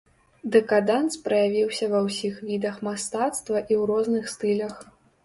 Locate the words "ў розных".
3.65-4.23